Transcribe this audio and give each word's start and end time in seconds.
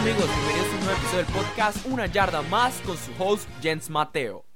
amigos, 0.00 0.30
bienvenidos 0.34 0.66
a 0.66 0.76
un 0.76 0.84
nuevo 0.84 0.98
episodio 0.98 1.24
del 1.24 1.34
podcast 1.34 1.86
Una 1.86 2.06
Yarda 2.06 2.40
Más 2.40 2.80
con 2.86 2.96
su 2.96 3.12
host 3.22 3.46
Jens 3.60 3.90
Mateo. 3.90 4.46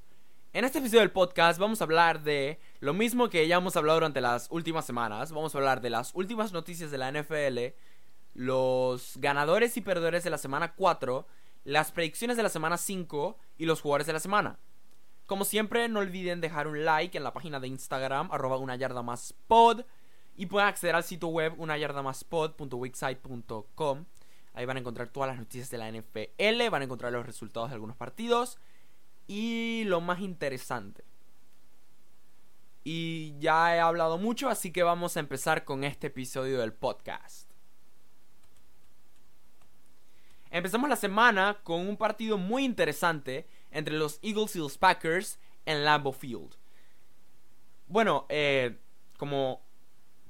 En 0.54 0.64
este 0.64 0.78
episodio 0.78 1.00
del 1.00 1.10
podcast 1.10 1.58
vamos 1.58 1.82
a 1.82 1.84
hablar 1.84 2.22
de 2.22 2.58
lo 2.80 2.94
mismo 2.94 3.28
que 3.28 3.46
ya 3.46 3.56
hemos 3.56 3.76
hablado 3.76 3.98
durante 3.98 4.22
las 4.22 4.50
últimas 4.50 4.86
semanas. 4.86 5.32
Vamos 5.32 5.54
a 5.54 5.58
hablar 5.58 5.82
de 5.82 5.90
las 5.90 6.14
últimas 6.14 6.54
noticias 6.54 6.90
de 6.90 6.96
la 6.96 7.12
NFL, 7.12 7.58
los 8.32 9.18
ganadores 9.18 9.76
y 9.76 9.82
perdedores 9.82 10.24
de 10.24 10.30
la 10.30 10.38
semana 10.38 10.72
4, 10.76 11.26
las 11.64 11.92
predicciones 11.92 12.38
de 12.38 12.42
la 12.42 12.48
semana 12.48 12.78
5 12.78 13.36
y 13.58 13.66
los 13.66 13.82
jugadores 13.82 14.06
de 14.06 14.14
la 14.14 14.20
semana. 14.20 14.58
Como 15.26 15.44
siempre, 15.44 15.90
no 15.90 16.00
olviden 16.00 16.40
dejar 16.40 16.68
un 16.68 16.86
like 16.86 17.18
en 17.18 17.24
la 17.24 17.34
página 17.34 17.60
de 17.60 17.68
Instagram, 17.68 18.30
arroba 18.32 18.56
una 18.56 18.76
yarda 18.76 19.04
y 20.36 20.46
pueden 20.46 20.68
acceder 20.68 20.94
al 20.94 21.04
sitio 21.04 21.28
web 21.28 21.52
una 21.58 21.76
yarda 21.76 22.02
más 22.02 22.24
pod.wixsite.com. 22.24 24.06
Ahí 24.54 24.64
van 24.66 24.76
a 24.76 24.80
encontrar 24.80 25.08
todas 25.08 25.28
las 25.28 25.38
noticias 25.38 25.68
de 25.70 25.78
la 25.78 25.90
NFL, 25.90 26.70
van 26.70 26.82
a 26.82 26.84
encontrar 26.84 27.12
los 27.12 27.26
resultados 27.26 27.70
de 27.70 27.74
algunos 27.74 27.96
partidos 27.96 28.58
y 29.26 29.82
lo 29.86 30.00
más 30.00 30.20
interesante. 30.20 31.04
Y 32.84 33.36
ya 33.38 33.74
he 33.74 33.80
hablado 33.80 34.18
mucho, 34.18 34.48
así 34.48 34.70
que 34.70 34.82
vamos 34.82 35.16
a 35.16 35.20
empezar 35.20 35.64
con 35.64 35.82
este 35.84 36.06
episodio 36.06 36.60
del 36.60 36.72
podcast. 36.72 37.50
Empezamos 40.50 40.88
la 40.88 40.96
semana 40.96 41.58
con 41.64 41.88
un 41.88 41.96
partido 41.96 42.38
muy 42.38 42.64
interesante 42.64 43.48
entre 43.72 43.94
los 43.94 44.20
Eagles 44.22 44.54
y 44.54 44.60
los 44.60 44.78
Packers 44.78 45.40
en 45.66 45.84
Lambeau 45.84 46.12
Field. 46.12 46.54
Bueno, 47.88 48.26
eh, 48.28 48.78
como 49.16 49.63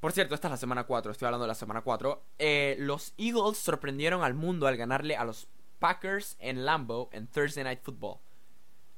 por 0.04 0.12
cierto, 0.12 0.34
esta 0.34 0.48
es 0.48 0.50
la 0.50 0.58
semana 0.58 0.84
4, 0.84 1.12
estoy 1.12 1.24
hablando 1.24 1.44
de 1.44 1.48
la 1.48 1.54
semana 1.54 1.80
4. 1.80 2.22
Eh, 2.38 2.76
los 2.78 3.14
Eagles 3.16 3.56
sorprendieron 3.56 4.22
al 4.22 4.34
mundo 4.34 4.66
al 4.66 4.76
ganarle 4.76 5.16
a 5.16 5.24
los 5.24 5.48
Packers 5.78 6.36
en 6.40 6.66
Lambeau 6.66 7.08
en 7.10 7.26
Thursday 7.26 7.64
Night 7.64 7.80
Football. 7.80 8.18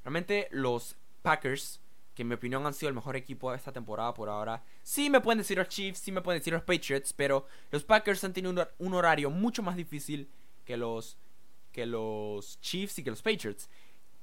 Realmente 0.03 0.49
los 0.51 0.97
Packers, 1.23 1.81
que 2.13 2.23
en 2.23 2.29
mi 2.29 2.35
opinión 2.35 2.67
han 2.67 2.75
sido 2.75 2.89
el 2.89 2.97
mejor 2.97 3.15
equipo 3.15 3.53
de 3.53 3.57
esta 3.57 3.71
temporada 3.71 4.15
por 4.15 4.29
ahora, 4.29 4.65
sí 4.83 5.09
me 5.09 5.21
pueden 5.21 5.39
decir 5.39 5.59
los 5.59 5.69
Chiefs, 5.69 6.01
sí 6.01 6.11
me 6.11 6.23
pueden 6.23 6.41
decir 6.41 6.53
los 6.53 6.65
Patriots, 6.65 7.13
pero 7.13 7.47
los 7.71 7.85
Packers 7.85 8.25
han 8.25 8.33
tenido 8.33 8.69
un, 8.79 8.95
horario 8.95 9.31
mucho 9.31 9.63
más 9.63 9.77
difícil 9.77 10.29
que 10.65 10.77
los, 10.77 11.19
que 11.71 11.87
los 11.87 12.61
Chiefs 12.61 12.99
y 12.99 13.05
que 13.05 13.11
los 13.11 13.23
Patriots. 13.23 13.71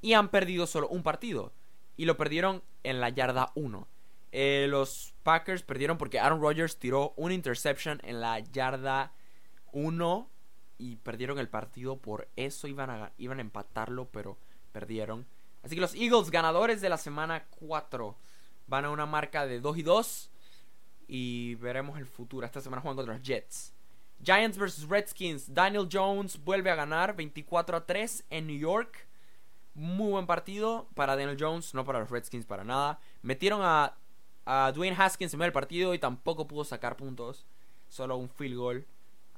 Y 0.01 0.15
han 0.15 0.27
perdido 0.27 0.67
solo 0.67 0.89
un 0.89 1.01
partido. 1.01 1.53
Y 1.95 2.03
lo 2.03 2.17
perdieron 2.17 2.61
en 2.83 2.99
la 2.99 3.07
yarda 3.07 3.53
1. 3.55 3.87
Eh, 4.35 4.65
los 4.67 5.13
Packers 5.21 5.61
perdieron 5.61 5.99
porque 5.99 6.19
Aaron 6.19 6.41
Rodgers 6.41 6.79
tiró 6.79 7.13
una 7.17 7.35
interception 7.35 8.01
en 8.03 8.19
la 8.19 8.39
yarda 8.39 9.13
1 9.73 10.29
y 10.79 10.95
perdieron 10.95 11.37
el 11.37 11.47
partido. 11.47 11.97
Por 11.97 12.27
eso 12.35 12.67
iban 12.67 12.89
a, 12.89 13.11
iban 13.19 13.37
a 13.37 13.41
empatarlo, 13.41 14.09
pero 14.09 14.39
perdieron. 14.71 15.27
Así 15.61 15.75
que 15.75 15.81
los 15.81 15.93
Eagles, 15.93 16.31
ganadores 16.31 16.81
de 16.81 16.89
la 16.89 16.97
semana 16.97 17.45
4, 17.59 18.17
van 18.65 18.85
a 18.85 18.89
una 18.89 19.05
marca 19.05 19.45
de 19.45 19.59
2 19.59 19.77
y 19.77 19.83
2. 19.83 20.31
Y 21.07 21.55
veremos 21.55 21.99
el 21.99 22.07
futuro. 22.07 22.43
Esta 22.43 22.59
semana 22.59 22.81
juegan 22.81 22.95
contra 22.97 23.13
los 23.13 23.21
Jets. 23.21 23.75
Giants 24.23 24.57
vs 24.57 24.89
Redskins. 24.89 25.53
Daniel 25.53 25.87
Jones 25.91 26.43
vuelve 26.43 26.71
a 26.71 26.75
ganar 26.75 27.15
24 27.15 27.77
a 27.77 27.85
3 27.85 28.25
en 28.31 28.47
New 28.47 28.57
York. 28.57 29.07
Muy 29.75 30.09
buen 30.09 30.25
partido 30.25 30.89
para 30.95 31.15
Daniel 31.15 31.37
Jones, 31.39 31.75
no 31.75 31.85
para 31.85 31.99
los 31.99 32.09
Redskins 32.09 32.47
para 32.47 32.63
nada. 32.63 32.99
Metieron 33.21 33.61
a 33.63 33.95
a 34.45 34.72
Dwayne 34.73 34.95
Haskins 34.97 35.33
en 35.33 35.39
medio 35.39 35.47
del 35.47 35.53
partido 35.53 35.94
y 35.94 35.99
tampoco 35.99 36.47
pudo 36.47 36.63
sacar 36.63 36.97
puntos. 36.97 37.45
Solo 37.90 38.17
un 38.17 38.29
field 38.29 38.57
goal. 38.57 38.88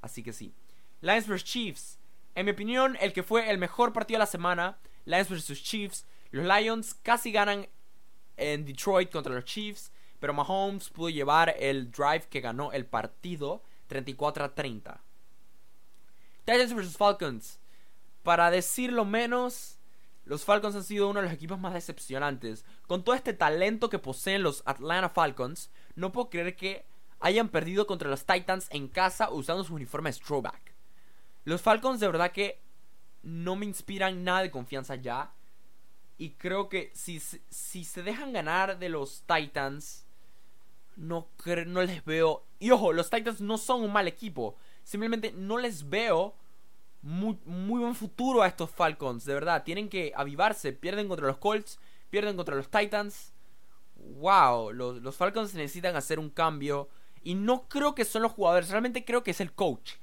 Así 0.02 0.24
que 0.24 0.34
sí. 0.34 0.53
Lions 1.02 1.28
vs 1.28 1.44
Chiefs. 1.44 2.00
En 2.35 2.46
mi 2.46 2.52
opinión, 2.52 2.97
el 3.00 3.13
que 3.13 3.24
fue 3.24 3.50
el 3.50 3.57
mejor 3.57 3.94
partido 3.94 4.18
de 4.18 4.24
la 4.24 4.25
semana. 4.25 4.78
Lions 5.06 5.29
vs 5.29 5.63
Chiefs. 5.63 6.06
Los 6.31 6.46
Lions 6.46 6.94
casi 6.96 7.31
ganan 7.31 7.68
en 8.38 8.66
Detroit 8.66 9.12
contra 9.12 9.34
los 9.34 9.46
Chiefs. 9.46 9.91
Pero 10.19 10.34
Mahomes 10.34 10.90
pudo 10.90 11.09
llevar 11.09 11.56
el 11.59 11.91
drive 11.91 12.28
que 12.29 12.41
ganó 12.41 12.72
el 12.72 12.85
partido 12.85 13.62
34 13.88 14.46
a 14.46 14.56
30. 14.56 15.02
Titans 16.46 16.74
vs 16.74 16.97
Falcons. 16.97 17.59
Para 18.24 18.50
decirlo 18.50 19.06
menos, 19.06 19.75
los 20.25 20.44
Falcons 20.44 20.75
han 20.75 20.84
sido 20.84 21.08
uno 21.08 21.22
de 21.22 21.28
los 21.28 21.34
equipos 21.34 21.59
más 21.59 21.74
decepcionantes. 21.74 22.66
Con 22.88 23.03
todo 23.03 23.16
este 23.16 23.34
talento 23.34 23.90
que 23.90 24.00
poseen 24.00 24.41
los 24.41 24.63
Atlanta 24.66 25.09
Falcons, 25.09 25.69
no 25.96 26.12
puedo 26.12 26.30
creer 26.30 26.56
que 26.56 26.86
hayan 27.19 27.50
perdido 27.50 27.86
contra 27.86 28.09
los 28.09 28.25
Titans 28.25 28.68
en 28.72 28.88
casa 28.88 29.30
usando 29.31 29.64
sus 29.64 29.72
uniformes 29.72 30.19
throwback. 30.19 30.74
Los 31.44 31.62
Falcons 31.62 32.00
de 32.00 32.08
verdad 32.08 32.31
que 32.31 32.59
no 33.22 33.56
me 33.56 33.66
inspiran 33.66 34.24
nada 34.24 34.41
de 34.41 34.52
confianza 34.52 34.96
ya. 34.96 35.31
Y 36.18 36.31
creo 36.31 36.69
que 36.69 36.91
si, 36.96 37.19
si 37.19 37.84
se 37.84 38.02
dejan 38.02 38.34
ganar 38.34 38.80
de 38.80 38.90
los 38.90 39.24
Titans, 39.28 40.08
no, 40.96 41.28
no 41.68 41.81
les 41.84 42.03
veo... 42.03 42.46
Y 42.59 42.72
ojo, 42.72 42.94
los 42.94 43.12
Titans 43.12 43.41
no 43.41 43.59
son 43.59 43.84
un 43.84 43.94
mal 43.94 44.08
equipo. 44.08 44.56
Simplemente 44.84 45.34
no 45.34 45.59
les 45.59 45.88
veo 45.88 46.35
muy, 47.05 47.38
buen 47.45 47.93
futuro 47.93 48.41
a 48.41 48.47
estos 48.47 48.71
Falcons, 48.71 49.25
de 49.25 49.35
verdad. 49.35 49.63
Tienen 49.63 49.89
que 49.89 50.11
avivarse. 50.16 50.73
Pierden 50.73 51.07
contra 51.07 51.27
los 51.27 51.38
Colts, 51.38 51.79
pierden 52.09 52.35
contra 52.35 52.55
los 52.55 52.69
Titans. 52.69 53.31
Wow, 53.95 54.71
los, 54.73 55.16
Falcons 55.16 55.53
necesitan 55.53 55.95
hacer 55.95 56.17
un 56.19 56.31
cambio. 56.31 56.89
Y 57.23 57.35
no 57.35 57.67
creo 57.69 57.93
que 57.93 58.05
son 58.05 58.23
los 58.23 58.31
jugadores, 58.31 58.69
realmente 58.69 59.05
creo 59.05 59.23
que 59.23 59.31
es 59.31 59.39
el 59.39 59.53
coach. 59.53 59.93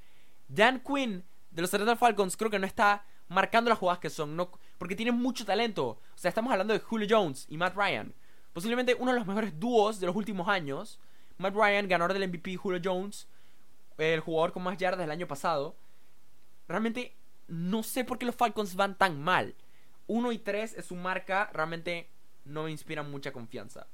Dan 0.49 0.81
Quinn 0.81 1.25
de 1.51 1.63
los 1.63 1.73
Atlanta 1.75 1.97
Falcons 1.97 2.37
creo 2.37 2.51
que 2.51 2.59
no 2.59 2.67
está 2.67 3.05
marcando 3.29 3.69
las 3.69 3.79
jugadas 3.79 4.01
que 4.01 4.11
son, 4.11 4.37
no, 4.37 4.51
porque 4.79 4.97
tienen 4.97 5.17
mucho 5.17 5.45
talento. 5.45 5.87
O 5.87 6.19
sea, 6.19 6.29
estamos 6.29 6.53
hablando 6.53 6.73
de 6.73 6.81
Julio 6.81 7.07
Jones 7.09 7.47
y 7.49 7.57
Matt 7.57 7.77
Ryan. 7.77 8.15
Posiblemente 8.53 8.95
uno 8.95 9.13
de 9.13 9.19
los 9.19 9.27
mejores 9.27 9.59
dúos 9.59 9.99
de 9.99 10.07
los 10.07 10.17
últimos 10.17 10.49
años. 10.49 11.01
Matt 11.39 11.55
Ryan, 11.55 11.89
ganador 11.89 12.13
del 12.13 12.29
MVP, 12.29 12.57
Julio 12.57 12.81
Jones, 12.83 13.27
el 13.99 14.21
jugador 14.21 14.53
con 14.53 14.63
más 14.63 14.79
yardas 14.79 15.01
del 15.01 15.11
año 15.11 15.27
pasado. 15.27 15.77
Realmente 16.69 17.17
no 17.49 17.83
sé 17.83 18.05
por 18.05 18.19
qué 18.19 18.27
los 18.27 18.35
Falcons 18.35 18.75
van 18.75 18.97
tan 18.97 19.23
mal. 19.23 19.55
1 20.07 20.33
y 20.33 20.39
3 20.39 20.75
es 20.75 20.87
su 20.87 20.97
marca, 20.97 21.51
realmente 21.53 22.09
no 22.45 22.65
me 22.65 22.71
inspira 22.71 23.03
mucha 23.03 23.33
confianza. 23.33 23.87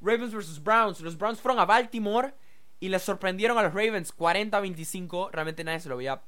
Ravens 0.00 0.34
vs 0.34 0.62
Browns. 0.62 1.00
Los 1.00 1.16
Browns 1.16 1.40
fueron 1.40 1.60
a 1.60 1.64
Baltimore 1.64 2.34
y 2.80 2.88
les 2.88 3.02
sorprendieron 3.02 3.58
a 3.58 3.62
los 3.62 3.74
Ravens 3.74 4.16
40-25. 4.16 5.30
Realmente 5.32 5.64
nadie 5.64 5.80
se 5.80 5.88
lo 5.88 5.96
veía 5.96 6.22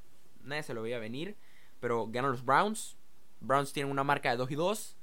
nadie 0.44 0.62
se 0.62 0.74
lo 0.74 0.82
veía 0.82 0.98
venir, 0.98 1.36
pero 1.80 2.06
ganan 2.08 2.32
los 2.32 2.44
Browns. 2.44 2.96
Browns 3.40 3.72
tienen 3.72 3.92
una 3.92 4.04
marca 4.04 4.30
de 4.30 4.36
2 4.36 4.50
y 4.50 4.54
2 4.54 4.96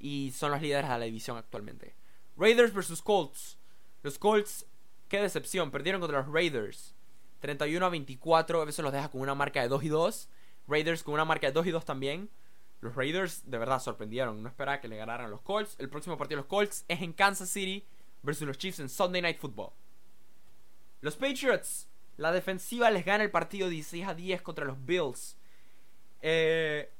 y 0.00 0.32
son 0.32 0.50
los 0.50 0.62
líderes 0.62 0.88
de 0.88 0.98
la 0.98 1.04
división 1.04 1.36
actualmente. 1.36 1.94
Raiders 2.36 2.72
vs 2.72 3.02
Colts. 3.02 3.58
Los 4.02 4.18
Colts, 4.18 4.66
qué 5.08 5.20
decepción, 5.20 5.70
perdieron 5.70 6.00
contra 6.00 6.20
los 6.20 6.32
Raiders. 6.32 6.93
31 7.44 7.84
a 7.84 7.90
24, 7.90 8.62
a 8.62 8.64
veces 8.64 8.82
los 8.82 8.90
deja 8.90 9.10
con 9.10 9.20
una 9.20 9.34
marca 9.34 9.60
de 9.60 9.68
2 9.68 9.84
y 9.84 9.88
2. 9.88 10.28
Raiders 10.66 11.02
con 11.02 11.12
una 11.12 11.26
marca 11.26 11.46
de 11.46 11.52
2 11.52 11.66
y 11.66 11.70
2 11.72 11.84
también. 11.84 12.30
Los 12.80 12.94
Raiders 12.94 13.42
de 13.50 13.58
verdad 13.58 13.80
sorprendieron. 13.80 14.42
No 14.42 14.48
esperaba 14.48 14.80
que 14.80 14.88
le 14.88 14.96
ganaran 14.96 15.30
los 15.30 15.42
Colts. 15.42 15.76
El 15.78 15.90
próximo 15.90 16.16
partido 16.16 16.38
de 16.38 16.42
los 16.44 16.48
Colts 16.48 16.86
es 16.88 17.02
en 17.02 17.12
Kansas 17.12 17.50
City 17.50 17.86
versus 18.22 18.46
los 18.46 18.56
Chiefs 18.56 18.80
en 18.80 18.88
Sunday 18.88 19.20
Night 19.20 19.36
Football. 19.36 19.72
Los 21.02 21.16
Patriots. 21.16 21.86
La 22.16 22.32
defensiva 22.32 22.90
les 22.90 23.04
gana 23.04 23.24
el 23.24 23.30
partido 23.30 23.68
16 23.68 24.06
a 24.08 24.14
10 24.14 24.40
contra 24.40 24.64
los 24.64 24.82
Bills. 24.82 25.36
Eh, 26.22 26.90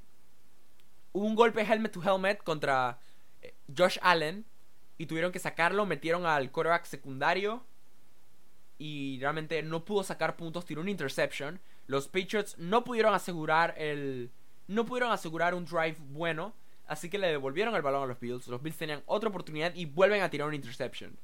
hubo 1.12 1.24
un 1.24 1.36
golpe 1.36 1.62
helmet 1.62 1.92
to 1.92 2.02
helmet 2.02 2.44
contra 2.44 2.98
eh, 3.40 3.54
Josh 3.74 3.96
Allen. 4.02 4.44
Y 4.98 5.06
tuvieron 5.06 5.32
que 5.32 5.38
sacarlo. 5.38 5.86
Metieron 5.86 6.26
al 6.26 6.52
quarterback 6.52 6.84
secundario 6.84 7.64
y 8.78 9.18
realmente 9.20 9.62
no 9.62 9.84
pudo 9.84 10.02
sacar 10.02 10.36
puntos, 10.36 10.64
tiró 10.64 10.80
una 10.80 10.90
interception. 10.90 11.60
Los 11.86 12.08
Patriots 12.08 12.56
no 12.58 12.84
pudieron 12.84 13.14
asegurar 13.14 13.74
el 13.78 14.30
no 14.66 14.86
pudieron 14.86 15.12
asegurar 15.12 15.54
un 15.54 15.66
drive 15.66 15.96
bueno, 16.10 16.54
así 16.86 17.10
que 17.10 17.18
le 17.18 17.28
devolvieron 17.28 17.74
el 17.74 17.82
balón 17.82 18.04
a 18.04 18.06
los 18.06 18.20
Bills. 18.20 18.48
Los 18.48 18.62
Bills 18.62 18.78
tenían 18.78 19.02
otra 19.06 19.28
oportunidad 19.28 19.74
y 19.74 19.84
vuelven 19.84 20.22
a 20.22 20.30
tirar 20.30 20.48
una 20.48 20.56
interception. 20.56 21.18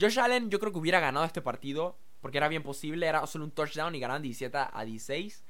Josh 0.00 0.18
Allen 0.18 0.50
yo 0.50 0.58
creo 0.58 0.72
que 0.72 0.78
hubiera 0.78 1.00
ganado 1.00 1.26
este 1.26 1.42
partido 1.42 1.98
porque 2.20 2.38
era 2.38 2.48
bien 2.48 2.62
posible, 2.62 3.06
era 3.06 3.26
solo 3.26 3.44
un 3.44 3.50
touchdown 3.50 3.94
y 3.94 4.00
ganaron 4.00 4.22
17 4.22 4.56
a 4.72 4.84
16. 4.84 5.44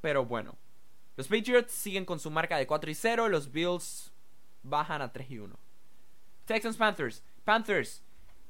Pero 0.00 0.24
bueno, 0.24 0.56
los 1.16 1.28
Patriots 1.28 1.72
siguen 1.72 2.04
con 2.04 2.20
su 2.20 2.30
marca 2.30 2.56
de 2.56 2.66
4 2.66 2.90
y 2.90 2.94
0, 2.94 3.28
los 3.28 3.50
Bills 3.50 4.12
bajan 4.62 5.02
a 5.02 5.12
3 5.12 5.30
y 5.30 5.38
1. 5.38 5.58
Texans 6.44 6.76
Panthers. 6.76 7.24
Panthers 7.44 8.02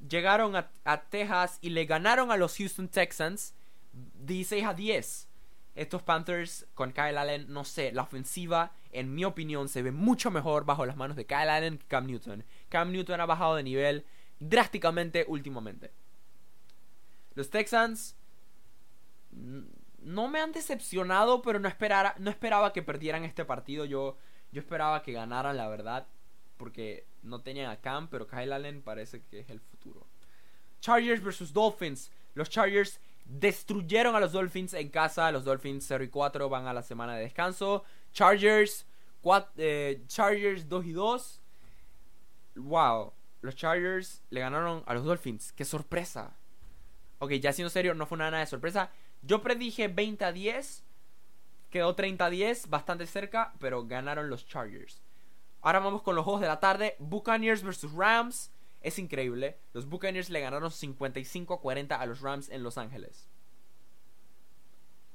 llegaron 0.07 0.57
a, 0.57 1.01
Texas 1.11 1.59
y 1.61 1.71
le 1.71 1.85
ganaron 1.85 2.31
a 2.31 2.37
los 2.37 2.57
Houston 2.57 2.89
Texans 2.89 3.55
16 3.93 4.65
a 4.65 4.75
10. 4.75 5.29
Estos 5.75 6.03
Panthers 6.03 6.67
con 6.75 6.93
Kyle 6.93 7.17
Allen, 7.17 7.47
no 7.53 7.65
sé, 7.65 7.93
la 7.93 8.03
ofensiva, 8.03 8.73
en 8.91 9.15
mi 9.15 9.25
opinión, 9.25 9.69
se 9.69 9.83
ve 9.83 9.93
mucho 9.93 10.31
mejor 10.31 10.65
bajo 10.65 10.87
las 10.87 10.97
manos 10.97 11.17
de 11.17 11.27
Kyle 11.27 11.49
Allen 11.49 11.79
que 11.79 11.87
Cam 11.87 12.07
Newton. 12.07 12.45
Cam 12.69 12.91
Newton 12.91 13.21
ha 13.21 13.27
bajado 13.27 13.55
de 13.55 13.63
nivel 13.63 14.05
drásticamente 14.41 15.25
últimamente. 15.29 15.93
Los 17.35 17.51
Texans, 17.51 18.17
no 19.31 20.29
me 20.29 20.41
han 20.41 20.53
decepcionado, 20.53 21.43
pero 21.43 21.61
no, 21.61 21.69
esperara, 21.69 22.15
no 22.19 22.31
esperaba 22.31 22.73
que 22.73 22.83
perdieran 22.83 23.25
este 23.25 23.45
partido. 23.45 23.85
Yo, 23.85 24.17
yo 24.51 24.61
esperaba 24.61 25.03
que 25.03 25.13
ganaran, 25.13 25.57
la 25.57 25.69
verdad. 25.69 26.07
Porque 26.59 27.07
no 27.23 27.41
tenían 27.41 27.71
a 27.71 27.81
Cam, 27.81 28.09
pero 28.09 28.27
Kyle 28.27 28.53
Allen 28.53 28.83
parece 28.83 29.23
que 29.23 29.41
es 29.41 29.49
el 29.49 29.61
futuro. 29.61 30.07
Chargers 30.81 31.23
versus 31.23 31.53
Dolphins. 31.53 32.11
Los 32.35 32.51
Chargers 32.51 33.01
destruyeron 33.25 34.15
a 34.15 34.21
los 34.21 34.33
Dolphins 34.33 34.75
en 34.75 34.91
casa. 34.91 35.33
Los 35.33 35.45
Dolphins 35.45 35.87
0 35.89 36.05
y 36.05 36.09
4 36.09 36.49
van 36.49 36.67
a 36.67 36.75
la 36.75 36.83
semana 36.83 37.15
de 37.15 37.23
descanso. 37.23 37.85
Chargers, 38.13 38.87
eh, 39.57 40.03
Chargers 40.07 40.69
2 40.69 40.87
y 40.87 40.93
2. 40.93 41.43
Wow. 42.57 43.13
Los 43.41 43.55
Chargers 43.55 44.23
le 44.31 44.41
ganaron 44.41 44.83
a 44.87 44.95
los 44.95 45.05
Dolphins. 45.05 45.53
¡Qué 45.53 45.65
sorpresa! 45.65 46.37
Ok, 47.21 47.33
ya 47.35 47.53
siendo 47.53 47.71
serio, 47.71 47.95
no 47.95 48.07
fue 48.07 48.19
nada 48.19 48.39
de 48.39 48.47
sorpresa. 48.47 48.91
Yo 49.23 49.43
predije 49.43 49.89
20 49.89 50.25
a 50.25 50.33
10. 50.33 50.85
Quedó 51.71 51.95
30 51.95 52.25
a 52.25 52.31
10, 52.31 52.71
bastante 52.71 53.07
cerca, 53.07 53.53
pero 53.59 53.87
ganaron 53.87 54.31
los 54.31 54.47
Chargers. 54.47 55.03
Ahora 55.61 55.81
vamos 55.81 56.03
con 56.03 56.15
los 56.15 56.25
juegos 56.25 56.41
de 56.41 56.47
la 56.47 56.61
tarde. 56.61 56.97
Buccaneers 56.99 57.63
versus 57.63 57.93
Rams. 57.93 58.51
Es 58.81 58.99
increíble. 58.99 59.59
Los 59.73 59.89
Buccaneers 59.89 60.31
le 60.31 60.41
ganaron 60.41 60.71
55 60.71 61.55
a 61.55 61.61
40 61.61 62.01
a 62.01 62.07
los 62.07 62.21
Rams 62.21 62.49
en 62.49 62.63
Los 62.63 62.79
Ángeles. 62.79 63.29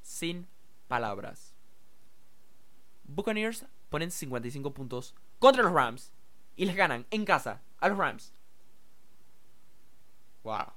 Sin 0.01 0.47
palabras. 0.87 1.53
Buccaneers 3.05 3.65
ponen 3.89 4.11
55 4.11 4.73
puntos 4.73 5.15
contra 5.39 5.63
los 5.63 5.73
Rams 5.73 6.11
y 6.55 6.65
les 6.65 6.75
ganan 6.75 7.05
en 7.11 7.25
casa 7.25 7.61
a 7.79 7.89
los 7.89 7.97
Rams. 7.97 8.33
Wow. 10.43 10.73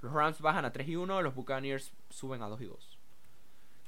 Los 0.00 0.12
Rams 0.12 0.40
bajan 0.40 0.64
a 0.64 0.72
3 0.72 0.88
y 0.88 0.96
1, 0.96 1.22
los 1.22 1.34
Buccaneers 1.34 1.92
suben 2.10 2.42
a 2.42 2.48
2 2.48 2.60
y 2.60 2.66
2. 2.66 2.98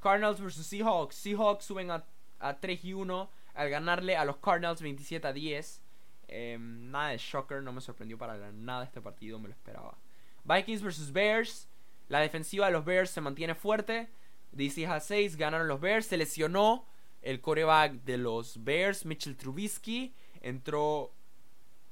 Cardinals 0.00 0.40
vs 0.40 0.66
Seahawks. 0.66 1.16
Seahawks 1.16 1.64
suben 1.64 1.90
a, 1.90 2.04
a 2.38 2.60
3 2.60 2.84
y 2.84 2.94
1 2.94 3.30
al 3.54 3.70
ganarle 3.70 4.16
a 4.16 4.24
los 4.24 4.36
Cardinals 4.38 4.82
27 4.82 5.26
a 5.26 5.32
10. 5.32 5.80
Em, 6.28 6.90
nada 6.90 7.10
de 7.10 7.18
shocker, 7.18 7.62
no 7.62 7.72
me 7.72 7.80
sorprendió 7.80 8.18
para 8.18 8.52
nada 8.52 8.84
este 8.84 9.00
partido, 9.00 9.38
me 9.38 9.48
lo 9.48 9.54
esperaba. 9.54 9.96
Vikings 10.44 10.82
vs 10.82 11.12
Bears. 11.12 11.68
La 12.08 12.20
defensiva 12.20 12.66
de 12.66 12.72
los 12.72 12.84
Bears 12.84 13.10
se 13.10 13.20
mantiene 13.20 13.54
fuerte. 13.54 14.08
16 14.52 14.88
a 14.88 15.00
6 15.00 15.36
ganaron 15.36 15.68
los 15.68 15.80
Bears. 15.80 16.06
Se 16.06 16.16
lesionó 16.16 16.86
el 17.22 17.40
coreback 17.40 17.92
de 18.04 18.18
los 18.18 18.62
Bears, 18.62 19.06
Mitchell 19.06 19.36
Trubisky. 19.36 20.14
Entró, 20.42 21.12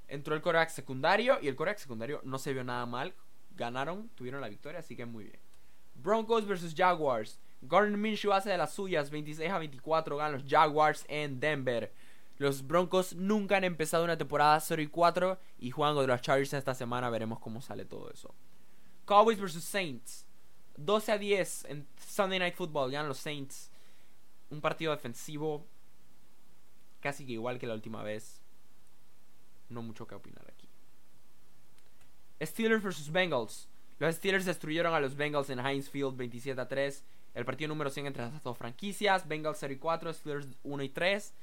entró 0.09 0.35
el 0.35 0.43
coreback 0.43 0.69
secundario 0.69 1.39
y 1.41 1.49
el 1.49 1.57
coreback 1.57 1.79
secundario 1.79 2.21
no 2.25 2.39
se 2.39 2.53
vio 2.53 2.65
nada 2.65 2.85
mal 2.85 3.15
ganaron, 3.57 4.09
tuvieron 4.15 4.41
la 4.41 4.49
victoria, 4.49 4.81
así 4.81 4.97
que 4.97 5.07
muy 5.07 5.25
bien. 5.25 5.39
Broncos 5.95 6.47
versus 6.47 6.75
Jaguars. 6.75 7.39
Gordon 7.63 8.01
Minshew 8.01 8.33
hace 8.33 8.51
de 8.51 8.59
las 8.59 8.75
suyas, 8.75 9.11
26 9.11 9.51
a 9.51 9.59
24 9.59 10.17
ganan 10.17 10.33
los 10.33 10.45
Jaguars 10.51 11.05
en 11.09 11.41
Denver. 11.41 11.93
Los 12.39 12.67
Broncos 12.67 13.15
nunca 13.15 13.57
han 13.57 13.65
empezado 13.65 14.03
una 14.05 14.19
temporada 14.19 14.59
0 14.59 14.83
y 14.83 14.89
4 14.89 15.39
y 15.61 15.71
juegan 15.71 15.95
contra 15.95 16.15
los 16.15 16.23
Chargers 16.23 16.53
esta 16.55 16.75
semana, 16.75 17.09
veremos 17.09 17.39
cómo 17.39 17.61
sale 17.61 17.85
todo 17.85 18.11
eso. 18.11 18.35
Cowboys 19.05 19.41
versus 19.41 19.65
Saints. 19.65 20.27
12 20.77 21.13
a 21.13 21.19
10 21.19 21.65
en 21.67 21.87
Sunday 22.05 22.39
Night 22.39 22.55
Football, 22.57 22.91
ganan 22.91 23.09
los 23.09 23.19
Saints. 23.19 23.71
Un 24.51 24.61
partido 24.61 24.91
defensivo 24.93 25.67
casi 27.01 27.25
que 27.25 27.33
igual 27.33 27.59
que 27.59 27.67
la 27.67 27.75
última 27.75 28.03
vez. 28.03 28.43
No 29.69 29.83
mucho 29.83 30.07
que 30.07 30.15
opinar 30.15 30.45
aquí. 30.49 30.69
Steelers 32.41 32.83
vs 32.83 33.13
Bengals. 33.13 33.69
Los 33.99 34.17
Steelers 34.17 34.45
destruyeron 34.45 34.95
a 34.95 35.01
los 35.01 35.15
Bengals 35.15 35.51
en 35.51 35.65
Heinz 35.65 35.89
Field 35.89 36.17
27 36.17 36.61
a 36.61 36.67
3. 36.67 37.05
El 37.35 37.45
partido 37.45 37.69
número 37.69 37.91
100 37.91 38.07
entre 38.07 38.23
las 38.23 38.43
dos 38.43 38.59
franquicias. 38.59 39.27
Bengals 39.27 39.59
0 39.61 39.73
y 39.73 39.79
4, 39.79 40.13
Steelers 40.13 40.49
1 40.63 40.83
y 40.83 40.89
3. 40.89 41.35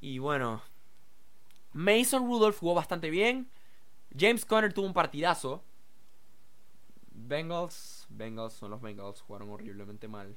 Y 0.00 0.18
bueno. 0.18 0.62
Mason 1.72 2.26
Rudolph 2.26 2.58
jugó 2.58 2.74
bastante 2.74 3.10
bien. 3.10 3.48
James 4.18 4.44
Conner 4.44 4.72
tuvo 4.72 4.86
un 4.86 4.92
partidazo. 4.92 5.62
Bengals. 7.12 8.06
Bengals 8.08 8.54
son 8.54 8.72
los 8.72 8.80
Bengals. 8.80 9.20
Jugaron 9.20 9.50
horriblemente 9.50 10.08
mal. 10.08 10.36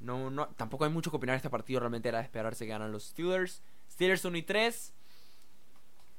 No, 0.00 0.30
no, 0.30 0.48
tampoco 0.48 0.84
hay 0.84 0.90
mucho 0.90 1.10
que 1.10 1.18
opinar 1.18 1.34
de 1.34 1.38
este 1.38 1.50
partido. 1.50 1.78
Realmente 1.80 2.08
era 2.08 2.18
de 2.18 2.24
esperarse 2.24 2.64
que 2.64 2.72
ganan 2.72 2.90
los 2.90 3.04
Steelers. 3.04 3.62
Steelers 3.88 4.24
1 4.24 4.38
y 4.38 4.42
3. 4.42 4.94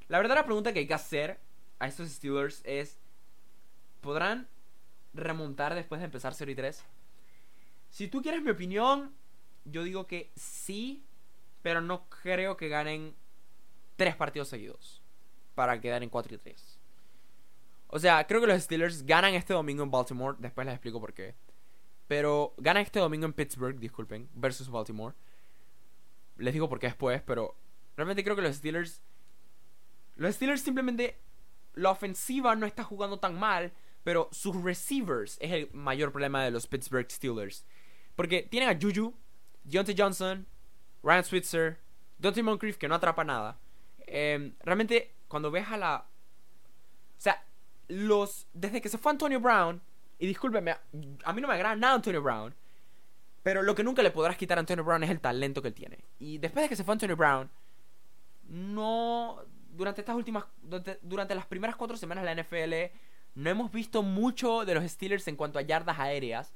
La 0.08 0.18
verdadera 0.18 0.46
pregunta 0.46 0.72
que 0.72 0.78
hay 0.78 0.86
que 0.86 0.94
hacer 0.94 1.40
a 1.78 1.86
estos 1.86 2.08
Steelers 2.08 2.62
es, 2.64 2.98
¿podrán 4.00 4.48
remontar 5.14 5.74
después 5.74 6.00
de 6.00 6.06
empezar 6.06 6.34
0 6.34 6.50
y 6.50 6.54
3? 6.54 6.84
Si 7.90 8.08
tú 8.08 8.22
quieres 8.22 8.42
mi 8.42 8.50
opinión, 8.50 9.14
yo 9.64 9.82
digo 9.82 10.06
que 10.06 10.30
sí, 10.36 11.04
pero 11.62 11.80
no 11.80 12.08
creo 12.08 12.56
que 12.56 12.68
ganen 12.68 13.14
tres 13.96 14.16
partidos 14.16 14.48
seguidos 14.48 15.02
para 15.54 15.80
quedar 15.80 16.02
en 16.02 16.10
4 16.10 16.34
y 16.34 16.38
3. 16.38 16.80
O 17.88 17.98
sea, 17.98 18.26
creo 18.26 18.40
que 18.40 18.46
los 18.48 18.62
Steelers 18.62 19.06
ganan 19.06 19.34
este 19.34 19.54
domingo 19.54 19.84
en 19.84 19.90
Baltimore, 19.90 20.36
después 20.40 20.66
les 20.66 20.74
explico 20.74 21.00
por 21.00 21.14
qué. 21.14 21.34
Pero 22.08 22.54
ganan 22.58 22.82
este 22.82 22.98
domingo 22.98 23.24
en 23.24 23.32
Pittsburgh, 23.32 23.78
disculpen, 23.78 24.28
versus 24.34 24.68
Baltimore. 24.68 25.14
Les 26.36 26.52
digo 26.52 26.68
por 26.68 26.80
qué 26.80 26.88
después, 26.88 27.22
pero 27.22 27.56
realmente 27.96 28.24
creo 28.24 28.36
que 28.36 28.42
los 28.42 28.56
Steelers... 28.56 29.02
Los 30.16 30.34
Steelers 30.34 30.60
simplemente 30.60 31.20
la 31.74 31.90
ofensiva 31.90 32.54
no 32.56 32.66
está 32.66 32.84
jugando 32.84 33.18
tan 33.18 33.38
mal, 33.38 33.72
pero 34.04 34.28
sus 34.30 34.62
receivers 34.62 35.36
es 35.40 35.50
el 35.50 35.70
mayor 35.72 36.12
problema 36.12 36.44
de 36.44 36.50
los 36.50 36.66
Pittsburgh 36.66 37.10
Steelers. 37.10 37.64
Porque 38.14 38.42
tienen 38.42 38.68
a 38.68 38.78
Juju, 38.80 39.12
Deontay 39.64 39.94
Johnson, 39.98 40.46
Ryan 41.02 41.24
Switzer, 41.24 41.78
Dante 42.18 42.42
Moncrief 42.42 42.76
que 42.76 42.86
no 42.86 42.94
atrapa 42.94 43.24
nada. 43.24 43.58
Em, 44.06 44.54
realmente, 44.60 45.14
cuando 45.26 45.50
ves 45.50 45.66
a 45.68 45.76
la. 45.76 46.06
O 46.06 47.20
sea, 47.20 47.44
los. 47.88 48.46
Desde 48.52 48.80
que 48.80 48.88
se 48.88 48.98
fue 48.98 49.10
Antonio 49.10 49.40
Brown. 49.40 49.80
Y 50.18 50.26
discúlpeme, 50.26 50.70
a 50.70 51.32
mí 51.32 51.40
no 51.40 51.48
me 51.48 51.54
agrada 51.54 51.74
nada 51.74 51.94
Antonio 51.94 52.22
Brown. 52.22 52.54
Pero 53.42 53.62
lo 53.62 53.74
que 53.74 53.82
nunca 53.82 54.02
le 54.02 54.10
podrás 54.10 54.36
quitar 54.36 54.58
a 54.58 54.60
Antonio 54.60 54.84
Brown 54.84 55.02
es 55.02 55.10
el 55.10 55.20
talento 55.20 55.60
que 55.60 55.68
él 55.68 55.74
tiene. 55.74 55.98
Y 56.18 56.38
después 56.38 56.62
de 56.62 56.68
que 56.68 56.76
se 56.76 56.84
fue 56.84 56.92
Antonio 56.92 57.16
Brown, 57.16 57.50
no 58.48 59.44
durante 59.70 60.00
estas 60.00 60.16
últimas. 60.16 60.44
Durante, 61.02 61.34
las 61.34 61.46
primeras 61.46 61.76
cuatro 61.76 61.96
semanas 61.96 62.24
de 62.24 62.34
la 62.34 62.42
NFL, 62.42 62.96
no 63.34 63.50
hemos 63.50 63.72
visto 63.72 64.02
mucho 64.02 64.64
de 64.64 64.74
los 64.74 64.84
Steelers 64.84 65.26
en 65.28 65.36
cuanto 65.36 65.58
a 65.58 65.62
yardas 65.62 65.98
aéreas. 65.98 66.52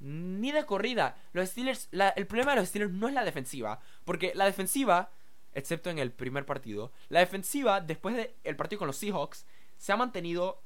Ni 0.00 0.50
de 0.52 0.66
corrida. 0.66 1.16
Los 1.32 1.50
Steelers. 1.50 1.88
el 1.92 2.26
problema 2.26 2.52
de 2.52 2.60
los 2.60 2.68
Steelers 2.68 2.92
no 2.92 3.08
es 3.08 3.14
la 3.14 3.24
defensiva. 3.24 3.80
Porque 4.04 4.32
la 4.34 4.44
defensiva, 4.44 5.10
excepto 5.54 5.90
en 5.90 5.98
el 5.98 6.12
primer 6.12 6.44
partido, 6.44 6.92
la 7.08 7.20
defensiva, 7.20 7.80
después 7.80 8.16
del 8.16 8.56
partido 8.56 8.80
con 8.80 8.88
los 8.88 8.96
Seahawks, 8.96 9.46
se 9.78 9.92
ha 9.92 9.96
mantenido. 9.96 10.60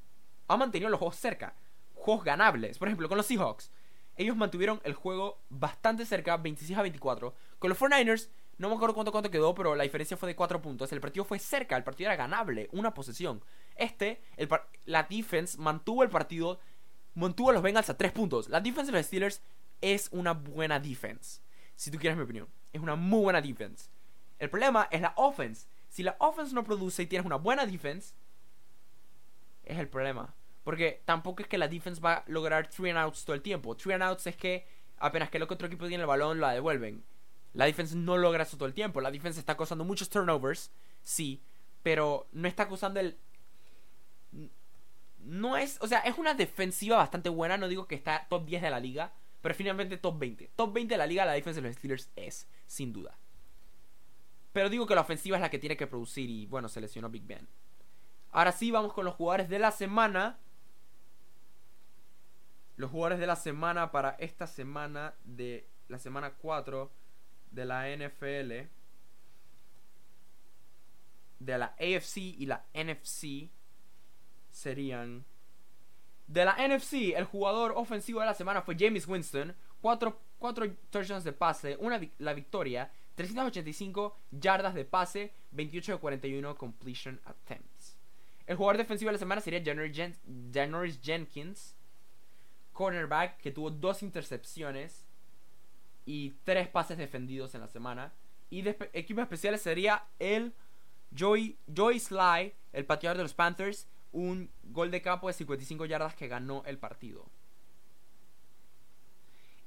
Ha 0.48 0.56
mantenido 0.56 0.90
los 0.90 0.98
juegos 0.98 1.16
cerca. 1.16 1.54
Juegos 1.94 2.24
ganables. 2.24 2.78
Por 2.78 2.88
ejemplo, 2.88 3.08
con 3.08 3.18
los 3.18 3.26
Seahawks. 3.26 3.70
Ellos 4.16 4.36
mantuvieron 4.36 4.80
el 4.84 4.94
juego 4.94 5.42
bastante 5.50 6.06
cerca, 6.06 6.36
26 6.38 6.78
a 6.78 6.82
24. 6.82 7.34
Con 7.58 7.68
los 7.68 7.78
49ers 7.78 8.30
no 8.58 8.70
me 8.70 8.76
acuerdo 8.76 8.94
cuánto, 8.94 9.12
cuánto 9.12 9.30
quedó, 9.30 9.54
pero 9.54 9.74
la 9.74 9.84
diferencia 9.84 10.16
fue 10.16 10.28
de 10.28 10.36
4 10.36 10.62
puntos. 10.62 10.90
El 10.92 11.00
partido 11.00 11.24
fue 11.24 11.38
cerca, 11.38 11.76
el 11.76 11.84
partido 11.84 12.08
era 12.08 12.16
ganable, 12.16 12.68
una 12.72 12.94
posesión. 12.94 13.42
Este, 13.76 14.22
la 14.84 15.02
defense 15.04 15.58
mantuvo 15.58 16.02
el 16.02 16.10
partido, 16.10 16.58
mantuvo 17.14 17.52
los 17.52 17.62
Bengals 17.62 17.90
a 17.90 17.96
3 17.96 18.12
puntos. 18.12 18.48
La 18.48 18.60
defense 18.60 18.90
de 18.90 18.98
los 18.98 19.06
Steelers 19.06 19.42
es 19.80 20.08
una 20.12 20.32
buena 20.32 20.80
defense. 20.80 21.40
Si 21.76 21.90
tú 21.90 21.98
quieres 21.98 22.16
mi 22.16 22.24
opinión, 22.24 22.48
es 22.72 22.80
una 22.80 22.96
muy 22.96 23.20
buena 23.20 23.40
defense. 23.40 23.90
El 24.38 24.50
problema 24.50 24.88
es 24.90 25.00
la 25.00 25.12
offense. 25.16 25.66
Si 25.88 26.02
la 26.02 26.16
offense 26.18 26.54
no 26.54 26.64
produce 26.64 27.02
y 27.02 27.06
tienes 27.06 27.26
una 27.26 27.36
buena 27.36 27.66
defense, 27.66 28.14
es 29.64 29.78
el 29.78 29.88
problema. 29.88 30.34
Porque 30.64 31.02
tampoco 31.04 31.42
es 31.42 31.48
que 31.48 31.58
la 31.58 31.68
defense 31.68 32.00
va 32.00 32.14
a 32.14 32.24
lograr 32.26 32.68
3 32.68 32.90
and 32.90 32.98
outs 32.98 33.24
todo 33.24 33.34
el 33.34 33.42
tiempo. 33.42 33.76
3 33.76 33.94
and 33.94 34.02
outs 34.02 34.26
es 34.26 34.36
que 34.36 34.66
apenas 34.98 35.30
que 35.30 35.36
el 35.36 35.42
otro 35.44 35.66
equipo 35.66 35.86
tiene 35.86 36.02
el 36.02 36.08
balón, 36.08 36.40
la 36.40 36.52
devuelven. 36.52 37.04
La 37.52 37.66
defensa 37.66 37.94
no 37.96 38.16
logra 38.16 38.42
eso 38.42 38.56
todo 38.56 38.66
el 38.66 38.74
tiempo. 38.74 39.00
La 39.00 39.10
defensa 39.10 39.40
está 39.40 39.56
causando 39.56 39.84
muchos 39.84 40.10
turnovers, 40.10 40.70
sí, 41.02 41.40
pero 41.82 42.26
no 42.32 42.48
está 42.48 42.66
causando 42.66 43.00
el... 43.00 43.16
No 45.18 45.56
es, 45.56 45.78
o 45.80 45.88
sea, 45.88 46.00
es 46.00 46.18
una 46.18 46.34
defensiva 46.34 46.98
bastante 46.98 47.28
buena, 47.28 47.56
no 47.56 47.68
digo 47.68 47.86
que 47.86 47.96
está 47.96 48.26
top 48.28 48.46
10 48.46 48.62
de 48.62 48.70
la 48.70 48.80
liga, 48.80 49.12
pero 49.42 49.54
finalmente 49.54 49.96
top 49.96 50.18
20. 50.18 50.50
Top 50.56 50.72
20 50.72 50.94
de 50.94 50.98
la 50.98 51.06
liga 51.06 51.24
la 51.24 51.32
defensa 51.32 51.60
de 51.60 51.68
los 51.68 51.76
Steelers 51.76 52.10
es, 52.16 52.48
sin 52.66 52.92
duda. 52.92 53.16
Pero 54.52 54.70
digo 54.70 54.86
que 54.86 54.94
la 54.94 55.02
ofensiva 55.02 55.36
es 55.36 55.40
la 55.40 55.50
que 55.50 55.58
tiene 55.58 55.76
que 55.76 55.86
producir 55.86 56.30
y 56.30 56.46
bueno, 56.46 56.68
se 56.68 56.80
lesionó 56.80 57.10
Big 57.10 57.26
Ben. 57.26 57.46
Ahora 58.32 58.52
sí, 58.52 58.70
vamos 58.70 58.92
con 58.92 59.04
los 59.04 59.14
jugadores 59.14 59.48
de 59.48 59.58
la 59.58 59.70
semana. 59.70 60.38
Los 62.76 62.90
jugadores 62.90 63.18
de 63.18 63.26
la 63.26 63.36
semana 63.36 63.90
para 63.90 64.10
esta 64.18 64.46
semana 64.46 65.14
de 65.24 65.68
la 65.88 65.98
semana 65.98 66.34
4 66.34 66.90
de 67.50 67.64
la 67.64 67.88
NFL, 67.88 68.68
de 71.38 71.58
la 71.58 71.74
AFC 71.78 72.16
y 72.16 72.46
la 72.46 72.64
NFC 72.74 73.50
serían 74.56 75.24
De 76.26 76.44
la 76.44 76.56
NFC, 76.56 77.14
el 77.14 77.24
jugador 77.24 77.74
ofensivo 77.76 78.20
de 78.20 78.26
la 78.26 78.34
semana 78.34 78.62
fue 78.62 78.74
James 78.76 79.06
Winston. 79.06 79.54
4, 79.80 80.18
touchdowns 80.90 81.22
de 81.22 81.32
pase, 81.32 81.76
una 81.78 82.00
la 82.18 82.34
victoria, 82.34 82.90
385 83.14 84.16
yardas 84.32 84.74
de 84.74 84.84
pase, 84.84 85.32
28 85.52 85.92
de 85.92 85.98
41 85.98 86.56
completion 86.56 87.20
attempts. 87.24 87.96
El 88.46 88.56
jugador 88.56 88.78
defensivo 88.78 89.10
de 89.10 89.12
la 89.12 89.18
semana 89.18 89.40
sería 89.40 89.62
Janoris 89.62 91.00
Jenkins, 91.00 91.76
cornerback, 92.72 93.38
que 93.38 93.52
tuvo 93.52 93.70
dos 93.70 94.02
intercepciones 94.02 95.06
y 96.04 96.30
tres 96.44 96.66
pases 96.68 96.98
defendidos 96.98 97.54
en 97.54 97.60
la 97.60 97.68
semana. 97.68 98.12
Y 98.50 98.62
de 98.62 98.76
equipos 98.92 99.22
especiales 99.22 99.62
sería 99.62 100.04
el 100.18 100.52
Joy, 101.14 101.56
Joy 101.72 102.00
Sly, 102.00 102.54
el 102.72 102.84
pateador 102.84 103.16
de 103.18 103.22
los 103.22 103.34
Panthers, 103.34 103.86
un 104.16 104.50
gol 104.64 104.90
de 104.90 105.02
campo 105.02 105.28
de 105.28 105.34
55 105.34 105.84
yardas 105.84 106.14
que 106.14 106.26
ganó 106.26 106.62
el 106.64 106.78
partido. 106.78 107.26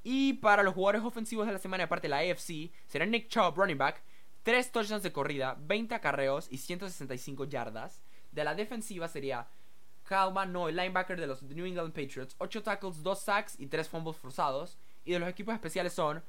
Y 0.03 0.33
para 0.33 0.63
los 0.63 0.73
jugadores 0.73 1.03
ofensivos 1.03 1.45
de 1.45 1.53
la 1.53 1.59
semana, 1.59 1.83
aparte 1.83 2.07
de 2.07 2.09
la 2.09 2.17
AFC, 2.17 2.71
será 2.87 3.05
Nick 3.05 3.27
Chubb, 3.27 3.55
running 3.55 3.77
back, 3.77 4.01
3 4.41 4.71
touchdowns 4.71 5.03
de 5.03 5.11
corrida, 5.11 5.55
20 5.59 5.93
acarreos 5.93 6.47
y 6.49 6.57
165 6.57 7.45
yardas. 7.45 8.01
De 8.31 8.43
la 8.43 8.55
defensiva 8.55 9.07
sería 9.07 9.47
Kyle 10.07 10.33
Noy, 10.47 10.71
linebacker 10.73 11.19
de 11.19 11.27
los 11.27 11.43
New 11.43 11.67
England 11.67 11.93
Patriots, 11.93 12.35
8 12.39 12.63
tackles, 12.63 13.03
2 13.03 13.19
sacks 13.19 13.59
y 13.59 13.67
3 13.67 13.87
fumbles 13.87 14.17
forzados. 14.17 14.79
Y 15.05 15.11
de 15.11 15.19
los 15.19 15.29
equipos 15.29 15.53
especiales 15.53 15.93
son 15.93 16.23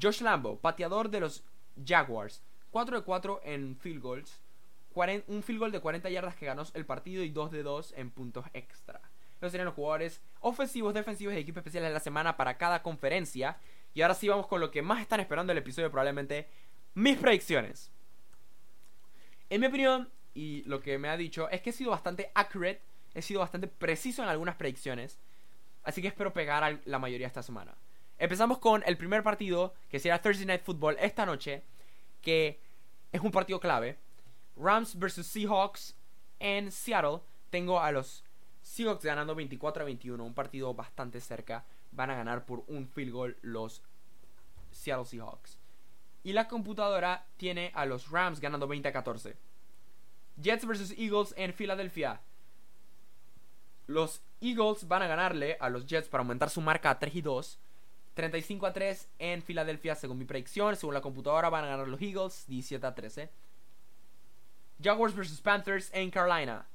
Josh 0.00 0.22
Lambo, 0.22 0.58
pateador 0.58 1.08
de 1.08 1.20
los 1.20 1.44
Jaguars, 1.86 2.42
4 2.72 2.98
de 2.98 3.04
4 3.04 3.40
en 3.44 3.76
field 3.76 4.02
goals, 4.02 4.40
un 5.26 5.42
field 5.42 5.58
goal 5.58 5.72
de 5.72 5.80
40 5.80 6.10
yardas 6.10 6.36
que 6.36 6.46
ganó 6.46 6.64
el 6.74 6.86
partido 6.86 7.22
y 7.22 7.30
2 7.30 7.50
de 7.50 7.62
2 7.62 7.94
en 7.96 8.10
puntos 8.10 8.44
extra. 8.52 9.00
Esos 9.38 9.52
serían 9.52 9.66
los 9.66 9.74
jugadores 9.74 10.20
ofensivos, 10.40 10.92
defensivos 10.92 11.34
y 11.34 11.38
equipos 11.38 11.60
especiales 11.60 11.88
de 11.88 11.94
la 11.94 12.00
semana 12.00 12.36
para 12.36 12.58
cada 12.58 12.82
conferencia. 12.82 13.56
Y 13.94 14.02
ahora 14.02 14.14
sí 14.14 14.28
vamos 14.28 14.46
con 14.46 14.60
lo 14.60 14.70
que 14.70 14.82
más 14.82 15.00
están 15.00 15.20
esperando 15.20 15.52
el 15.52 15.58
episodio, 15.58 15.90
probablemente 15.90 16.46
mis 16.94 17.16
predicciones. 17.16 17.90
En 19.48 19.60
mi 19.60 19.66
opinión, 19.66 20.10
y 20.34 20.62
lo 20.64 20.80
que 20.80 20.98
me 20.98 21.08
ha 21.08 21.16
dicho, 21.16 21.48
es 21.48 21.62
que 21.62 21.70
he 21.70 21.72
sido 21.72 21.90
bastante 21.90 22.30
accurate, 22.34 22.82
he 23.14 23.22
sido 23.22 23.40
bastante 23.40 23.66
preciso 23.66 24.22
en 24.22 24.28
algunas 24.28 24.56
predicciones. 24.56 25.18
Así 25.82 26.02
que 26.02 26.08
espero 26.08 26.32
pegar 26.32 26.62
a 26.62 26.78
la 26.84 26.98
mayoría 26.98 27.26
esta 27.26 27.42
semana. 27.42 27.74
Empezamos 28.18 28.58
con 28.58 28.82
el 28.86 28.98
primer 28.98 29.22
partido, 29.22 29.72
que 29.88 29.98
será 29.98 30.20
Thursday 30.20 30.44
Night 30.44 30.62
Football 30.62 30.98
esta 31.00 31.24
noche, 31.24 31.62
que 32.20 32.60
es 33.10 33.20
un 33.22 33.30
partido 33.30 33.58
clave. 33.58 33.96
Rams 34.56 34.98
vs 34.98 35.26
Seahawks 35.26 35.94
en 36.38 36.70
Seattle. 36.70 37.20
Tengo 37.50 37.80
a 37.80 37.92
los 37.92 38.24
Seahawks 38.62 39.04
ganando 39.04 39.34
24 39.34 39.82
a 39.82 39.86
21, 39.86 40.24
un 40.24 40.34
partido 40.34 40.74
bastante 40.74 41.20
cerca. 41.20 41.64
Van 41.92 42.10
a 42.10 42.14
ganar 42.14 42.44
por 42.44 42.64
un 42.68 42.86
field 42.86 43.12
goal 43.12 43.36
los 43.42 43.82
Seattle 44.70 45.04
Seahawks. 45.04 45.58
Y 46.22 46.32
la 46.32 46.48
computadora 46.48 47.26
tiene 47.36 47.72
a 47.74 47.86
los 47.86 48.10
Rams 48.10 48.40
ganando 48.40 48.68
20 48.68 48.88
a 48.88 48.92
14. 48.92 49.36
Jets 50.36 50.66
vs 50.66 50.94
Eagles 50.98 51.34
en 51.36 51.52
Filadelfia. 51.52 52.20
Los 53.86 54.22
Eagles 54.40 54.86
van 54.86 55.02
a 55.02 55.06
ganarle 55.06 55.56
a 55.60 55.68
los 55.68 55.86
Jets 55.86 56.08
para 56.08 56.22
aumentar 56.22 56.50
su 56.50 56.60
marca 56.60 56.90
a 56.90 56.98
3 56.98 57.14
y 57.14 57.22
2. 57.22 57.58
35 58.14 58.66
a 58.66 58.72
3 58.72 59.08
en 59.18 59.42
Filadelfia 59.42 59.94
según 59.94 60.18
mi 60.18 60.24
predicción. 60.24 60.76
Según 60.76 60.94
la 60.94 61.00
computadora 61.00 61.48
van 61.48 61.64
a 61.64 61.68
ganar 61.68 61.88
los 61.88 62.00
Eagles 62.00 62.44
17 62.46 62.86
a 62.86 62.94
13. 62.94 63.30
Jaguars 64.82 65.14
vs 65.14 65.40
Panthers 65.40 65.90
en 65.92 66.10
Carolina. 66.10 66.66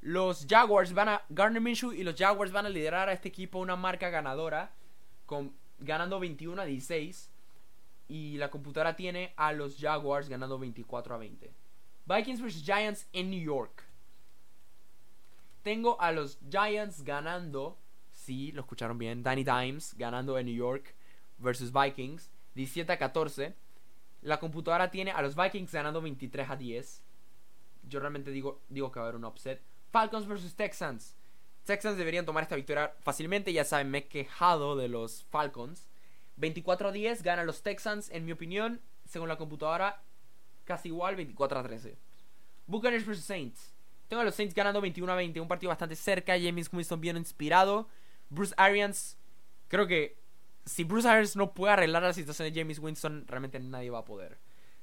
Los 0.00 0.46
Jaguars 0.48 0.92
van 0.92 1.08
a. 1.08 1.22
Garner 1.28 1.60
Minshew 1.60 1.92
y 1.92 2.04
los 2.04 2.14
Jaguars 2.14 2.52
van 2.52 2.66
a 2.66 2.68
liderar 2.68 3.08
a 3.08 3.12
este 3.12 3.28
equipo 3.28 3.58
una 3.58 3.76
marca 3.76 4.10
ganadora. 4.10 4.72
Con, 5.26 5.52
ganando 5.78 6.20
21 6.20 6.60
a 6.60 6.64
16. 6.64 7.30
Y 8.08 8.38
la 8.38 8.50
computadora 8.50 8.96
tiene 8.96 9.32
a 9.36 9.52
los 9.52 9.76
Jaguars 9.78 10.28
ganando 10.28 10.58
24 10.58 11.14
a 11.14 11.18
20. 11.18 11.50
Vikings 12.06 12.40
vs 12.40 12.64
Giants 12.64 13.08
en 13.12 13.30
New 13.30 13.42
York. 13.42 13.84
Tengo 15.62 16.00
a 16.00 16.12
los 16.12 16.38
Giants 16.50 17.02
ganando. 17.02 17.76
Sí, 18.12 18.52
lo 18.52 18.62
escucharon 18.62 18.98
bien. 18.98 19.22
Danny 19.22 19.44
Dimes 19.44 19.94
ganando 19.98 20.38
en 20.38 20.46
New 20.46 20.54
York 20.54 20.94
versus 21.38 21.72
Vikings. 21.72 22.30
17 22.54 22.92
a 22.92 22.98
14. 22.98 23.54
La 24.22 24.40
computadora 24.40 24.90
tiene 24.90 25.10
a 25.10 25.22
los 25.22 25.36
Vikings 25.36 25.72
ganando 25.72 26.00
23 26.00 26.50
a 26.50 26.56
10. 26.56 27.02
Yo 27.88 28.00
realmente 28.00 28.30
digo, 28.30 28.62
digo 28.68 28.92
que 28.92 29.00
va 29.00 29.06
a 29.06 29.08
haber 29.08 29.18
un 29.18 29.24
upset. 29.24 29.62
Falcons 29.90 30.26
versus 30.26 30.54
Texans. 30.54 31.16
Texans 31.64 31.98
deberían 31.98 32.26
tomar 32.26 32.42
esta 32.42 32.56
victoria 32.56 32.94
fácilmente. 33.00 33.52
Ya 33.52 33.64
saben, 33.64 33.90
me 33.90 33.98
he 33.98 34.08
quejado 34.08 34.76
de 34.76 34.88
los 34.88 35.24
Falcons. 35.30 35.88
24 36.36 36.88
a 36.88 36.92
10 36.92 37.22
ganan 37.22 37.46
los 37.46 37.62
Texans, 37.62 38.10
en 38.10 38.24
mi 38.24 38.32
opinión, 38.32 38.80
según 39.04 39.28
la 39.28 39.36
computadora, 39.36 40.02
casi 40.64 40.88
igual, 40.88 41.16
24 41.16 41.58
a 41.58 41.62
13. 41.62 41.98
Buccaneers 42.66 43.04
versus 43.04 43.24
Saints. 43.24 43.74
Tengo 44.08 44.22
a 44.22 44.24
los 44.24 44.34
Saints 44.34 44.54
ganando 44.54 44.80
21 44.80 45.12
a 45.12 45.16
20, 45.16 45.40
un 45.40 45.48
partido 45.48 45.68
bastante 45.68 45.96
cerca. 45.96 46.38
James 46.40 46.72
Winston 46.72 47.00
bien 47.00 47.16
inspirado. 47.16 47.88
Bruce 48.30 48.54
Arians, 48.56 49.18
creo 49.68 49.86
que 49.86 50.18
si 50.64 50.84
Bruce 50.84 51.08
Arians 51.08 51.36
no 51.36 51.52
puede 51.52 51.72
arreglar 51.72 52.02
la 52.02 52.12
situación 52.12 52.52
de 52.52 52.58
James 52.58 52.78
Winston, 52.78 53.26
realmente 53.26 53.58
nadie 53.58 53.90
va 53.90 54.00
a 54.00 54.04
poder. 54.04 54.38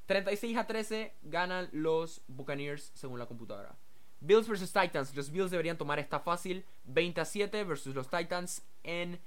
36 0.06 0.58
a 0.58 0.68
13 0.68 1.14
ganan 1.24 1.70
los 1.72 2.22
Buccaneers 2.28 2.92
según 2.94 3.20
la 3.20 3.26
computadora. 3.26 3.76
Bills 4.22 4.48
vs 4.48 4.72
Titans. 4.72 5.16
Los 5.16 5.32
Bills 5.32 5.52
deberían 5.52 5.78
tomar 5.78 6.00
esta 6.00 6.20
fácil. 6.20 6.66
20 6.86 7.22
a 7.22 7.26
7 7.26 7.64
versus 7.64 7.96
los 7.96 8.10
Titans 8.10 8.64
en 8.84 9.20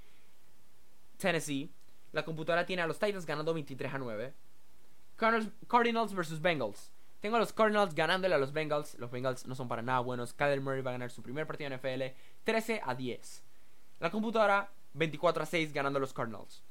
Tennessee. 1.17 1.71
La 2.11 2.23
computadora 2.23 2.65
tiene 2.65 2.81
a 2.81 2.87
los 2.87 2.99
Titans 2.99 3.25
ganando 3.25 3.53
23 3.53 3.93
a 3.93 3.97
9. 3.97 4.33
Cardinals 5.67 6.13
vs 6.13 6.41
Bengals. 6.41 6.91
Tengo 7.19 7.35
a 7.35 7.39
los 7.39 7.51
Cardinals 7.51 7.93
ganándole 7.93 8.35
a 8.35 8.37
los 8.37 8.53
Bengals. 8.53 8.97
Los 8.97 9.11
Bengals 9.11 9.45
no 9.45 9.55
son 9.55 9.67
para 9.67 9.81
nada 9.81 9.99
buenos. 9.99 10.33
Kyler 10.33 10.61
Murray 10.61 10.81
va 10.81 10.91
a 10.91 10.93
ganar 10.93 11.11
su 11.11 11.21
primer 11.21 11.45
partido 11.45 11.69
en 11.69 11.77
NFL 11.77 12.15
13 12.45 12.81
a 12.83 12.95
10. 12.95 13.43
La 13.99 14.09
computadora 14.09 14.71
24 14.93 15.43
a 15.43 15.45
6 15.45 15.73
ganando 15.73 15.99
los 15.99 16.13
Cardinals. 16.13 16.63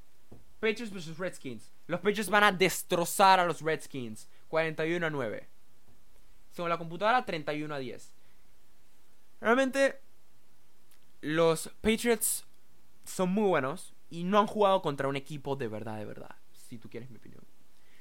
Patriots 0.60 0.92
vs 0.92 1.18
Redskins. 1.18 1.72
Los 1.86 2.00
Patriots 2.00 2.30
van 2.30 2.44
a 2.44 2.52
destrozar 2.52 3.40
a 3.40 3.46
los 3.46 3.60
Redskins 3.60 4.28
41 4.48 5.06
a 5.06 5.10
9. 5.10 5.48
Según 6.50 6.70
la 6.70 6.78
computadora 6.78 7.24
31 7.24 7.74
a 7.74 7.78
10. 7.78 8.14
Realmente 9.40 10.00
los 11.20 11.68
Patriots 11.80 12.44
son 13.04 13.30
muy 13.30 13.48
buenos 13.48 13.94
y 14.10 14.24
no 14.24 14.38
han 14.38 14.46
jugado 14.46 14.82
contra 14.82 15.08
un 15.08 15.16
equipo 15.16 15.56
de 15.56 15.68
verdad, 15.68 15.98
de 15.98 16.04
verdad, 16.04 16.36
si 16.52 16.78
tú 16.78 16.88
quieres 16.88 17.10
mi 17.10 17.16
opinión. 17.16 17.42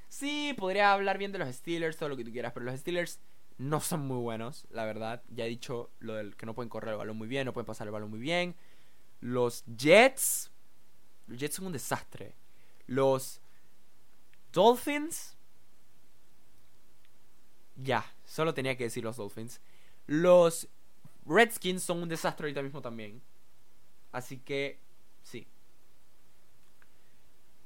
Sí, 0.10 0.54
podría 0.58 0.94
hablar 0.94 1.18
bien 1.18 1.32
de 1.32 1.40
los 1.40 1.54
Steelers, 1.54 1.98
todo 1.98 2.10
lo 2.10 2.18
que 2.18 2.24
tú 2.24 2.32
quieras, 2.32 2.54
pero 2.54 2.66
los 2.66 2.80
Steelers 2.80 3.20
no 3.58 3.80
son 3.82 4.08
muy 4.08 4.18
buenos, 4.18 4.66
la 4.72 4.86
verdad. 4.86 5.22
Ya 5.30 5.46
he 5.46 5.50
dicho 5.50 5.90
lo 6.00 6.16
del 6.16 6.36
que 6.36 6.46
no 6.46 6.54
pueden 6.54 6.70
correr 6.70 6.92
el 6.92 6.98
balón 6.98 7.18
muy 7.18 7.28
bien, 7.28 7.46
no 7.46 7.54
pueden 7.54 7.66
pasar 7.66 7.88
el 7.88 7.92
balón 7.92 8.10
muy 8.10 8.20
bien. 8.20 8.56
Los 9.20 9.66
Jets, 9.66 10.52
los 11.28 11.40
Jets 11.40 11.56
son 11.56 11.68
un 11.68 11.74
desastre. 11.74 12.36
Los 12.88 13.42
Dolphins, 14.52 15.38
ya, 17.76 18.06
solo 18.26 18.54
tenía 18.54 18.76
que 18.76 18.86
decir 18.86 19.04
los 19.04 19.18
Dolphins. 19.18 19.62
Los 20.08 20.68
Redskins 21.26 21.84
son 21.84 22.02
un 22.02 22.10
desastre 22.10 22.46
ahorita 22.46 22.64
mismo 22.64 22.82
también. 22.82 23.22
Así 24.12 24.40
que, 24.40 24.80
sí. 25.22 25.48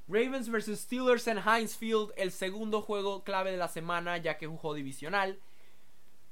Ravens 0.08 0.50
vs 0.50 0.80
Steelers 0.80 1.26
en 1.28 1.38
Heinz 1.38 1.76
Field, 1.76 2.12
el 2.16 2.32
segundo 2.32 2.82
juego 2.82 3.24
clave 3.24 3.52
de 3.52 3.56
la 3.56 3.68
semana, 3.68 4.18
ya 4.18 4.36
que 4.36 4.44
es 4.44 4.50
un 4.50 4.58
juego 4.58 4.74
divisional. 4.74 5.38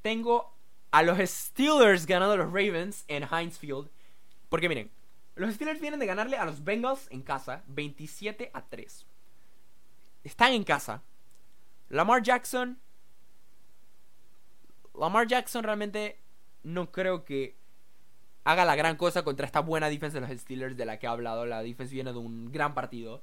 Tengo 0.03 0.53
a 0.91 1.03
los 1.03 1.19
Steelers 1.19 2.07
ganando 2.07 2.35
a 2.35 2.37
los 2.39 2.49
Ravens 2.49 3.05
en 3.09 3.23
Heinz 3.23 3.59
Field. 3.59 3.89
Porque 4.49 4.69
miren, 4.69 4.91
los 5.41 5.55
Steelers 5.55 5.81
vienen 5.81 5.99
de 5.99 6.05
ganarle 6.05 6.37
a 6.37 6.45
los 6.45 6.65
Bengals 6.65 7.07
en 7.11 7.23
casa 7.23 7.63
27 7.69 8.51
a 8.53 8.63
3. 8.63 9.07
Están 10.23 10.53
en 10.53 10.65
casa. 10.65 11.03
Lamar 11.89 12.23
Jackson. 12.23 12.79
Lamar 14.95 15.27
Jackson 15.27 15.65
realmente 15.65 16.21
no 16.63 16.93
creo 16.93 17.25
que 17.25 17.57
haga 18.45 18.67
la 18.67 18.77
gran 18.77 18.97
cosa 18.97 19.23
contra 19.23 19.47
esta 19.47 19.61
buena 19.61 19.89
defensa 19.89 20.21
de 20.21 20.29
los 20.29 20.41
Steelers 20.41 20.77
de 20.77 20.85
la 20.85 20.99
que 20.99 21.07
he 21.07 21.09
hablado. 21.09 21.47
La 21.47 21.63
defensa 21.63 21.95
viene 21.95 22.13
de 22.13 22.19
un 22.19 22.53
gran 22.53 22.75
partido. 22.75 23.23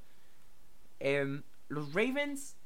Em, 1.00 1.44
los 1.68 1.94
Ravens. 1.94 2.58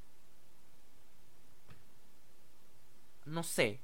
No 3.25 3.43
sé. 3.43 3.81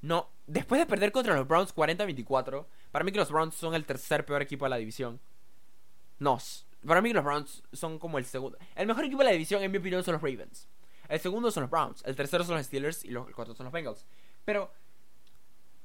No. 0.00 0.30
Después 0.46 0.80
de 0.80 0.86
perder 0.86 1.10
contra 1.10 1.34
los 1.34 1.48
Browns 1.48 1.74
40-24. 1.74 2.66
Para 2.96 3.04
mí 3.04 3.12
que 3.12 3.18
los 3.18 3.30
Browns 3.30 3.54
son 3.54 3.74
el 3.74 3.84
tercer 3.84 4.24
peor 4.24 4.40
equipo 4.40 4.64
de 4.64 4.70
la 4.70 4.78
división. 4.78 5.20
No. 6.18 6.38
Para 6.86 7.02
mí 7.02 7.10
que 7.10 7.14
los 7.16 7.24
Browns 7.24 7.62
son 7.74 7.98
como 7.98 8.16
el 8.16 8.24
segundo. 8.24 8.56
El 8.74 8.86
mejor 8.86 9.04
equipo 9.04 9.18
de 9.18 9.26
la 9.26 9.32
división, 9.32 9.62
en 9.62 9.70
mi 9.70 9.76
opinión, 9.76 10.02
son 10.02 10.14
los 10.14 10.22
Ravens. 10.22 10.66
El 11.06 11.20
segundo 11.20 11.50
son 11.50 11.64
los 11.64 11.70
Browns. 11.70 12.02
El 12.06 12.16
tercero 12.16 12.42
son 12.42 12.56
los 12.56 12.64
Steelers. 12.64 13.04
Y 13.04 13.10
los, 13.10 13.28
el 13.28 13.34
cuarto 13.34 13.54
son 13.54 13.64
los 13.64 13.72
Bengals. 13.74 14.06
Pero 14.46 14.72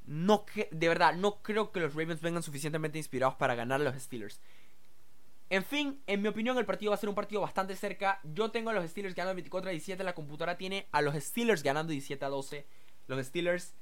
no 0.05 0.45
de 0.55 0.87
verdad, 0.87 1.13
no 1.13 1.41
creo 1.41 1.73
que 1.73 1.81
los 1.81 1.93
Ravens 1.95 2.21
vengan 2.21 2.43
suficientemente 2.43 2.97
inspirados 2.97 3.35
para 3.35 3.55
ganar 3.55 3.81
a 3.81 3.83
los 3.83 4.01
Steelers. 4.01 4.39
En 5.49 5.65
fin, 5.65 6.01
en 6.07 6.21
mi 6.21 6.29
opinión 6.29 6.57
el 6.57 6.65
partido 6.65 6.91
va 6.91 6.95
a 6.95 6.97
ser 6.97 7.09
un 7.09 7.15
partido 7.15 7.41
bastante 7.41 7.75
cerca. 7.75 8.21
Yo 8.23 8.51
tengo 8.51 8.69
a 8.69 8.73
los 8.73 8.89
Steelers 8.89 9.15
ganando 9.15 9.35
24 9.35 9.67
a 9.67 9.71
17. 9.71 10.01
La 10.05 10.15
computadora 10.15 10.55
tiene 10.55 10.87
a 10.93 11.01
los 11.01 11.13
Steelers 11.15 11.61
ganando 11.61 11.91
17 11.91 12.23
a 12.23 12.29
12. 12.29 12.65
Los 13.07 13.25
Steelers 13.25 13.73